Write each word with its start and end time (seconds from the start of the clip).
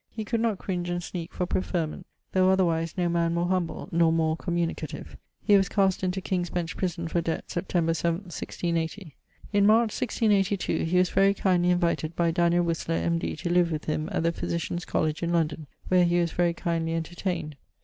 He 0.09 0.25
could 0.25 0.39
not 0.41 0.57
cringe 0.57 0.89
and 0.89 0.99
sneake 1.03 1.31
for 1.31 1.45
preferment 1.45 2.07
though 2.31 2.49
otherwise 2.49 2.97
no 2.97 3.07
man 3.07 3.35
more 3.35 3.45
humble 3.45 3.87
nor 3.91 4.11
more 4.11 4.35
communicative. 4.35 5.15
He 5.43 5.55
was 5.55 5.69
cast 5.69 6.03
into 6.03 6.21
King's 6.21 6.49
Bench 6.49 6.75
prison 6.75 7.07
for 7.07 7.21
debt 7.21 7.49
Sept. 7.49 7.71
7, 7.71 7.85
1680. 7.85 9.15
In 9.53 9.67
March 9.67 9.93
1682 10.01 10.85
he 10.85 10.97
was 10.97 11.09
very 11.11 11.35
kindly 11.35 11.69
invited 11.69 12.15
by 12.15 12.31
Daniel 12.31 12.63
Whistler, 12.65 12.95
M.D., 12.95 13.35
to 13.35 13.51
live 13.51 13.71
with 13.71 13.85
him 13.85 14.09
at 14.11 14.23
the 14.23 14.31
Physitians 14.31 14.85
College 14.85 15.21
in 15.21 15.31
London, 15.31 15.67
where 15.89 16.03
he 16.05 16.19
was 16.19 16.31
very 16.31 16.55
kindly 16.55 16.95
entertained. 16.95 17.55